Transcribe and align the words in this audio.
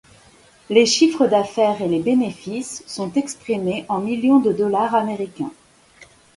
Les 0.71 0.87
chiffres 0.87 1.27
d'affaires 1.27 1.79
et 1.83 1.87
les 1.87 1.99
bénéfices 2.01 2.83
sont 2.87 3.13
exprimés 3.13 3.85
en 3.87 3.99
millions 3.99 4.39
de 4.39 4.51
dollars 4.51 4.95
américains. 4.95 5.51